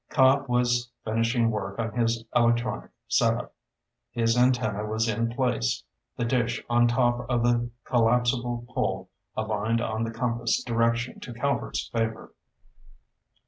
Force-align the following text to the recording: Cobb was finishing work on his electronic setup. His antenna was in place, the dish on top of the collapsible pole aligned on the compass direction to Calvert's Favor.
Cobb 0.09 0.49
was 0.49 0.89
finishing 1.05 1.51
work 1.51 1.77
on 1.77 1.91
his 1.93 2.23
electronic 2.35 2.89
setup. 3.07 3.53
His 4.09 4.35
antenna 4.35 4.83
was 4.83 5.07
in 5.07 5.29
place, 5.31 5.83
the 6.17 6.25
dish 6.25 6.59
on 6.67 6.87
top 6.87 7.29
of 7.29 7.43
the 7.43 7.69
collapsible 7.85 8.65
pole 8.67 9.11
aligned 9.37 9.79
on 9.79 10.03
the 10.03 10.09
compass 10.09 10.63
direction 10.63 11.19
to 11.19 11.35
Calvert's 11.35 11.87
Favor. 11.89 12.33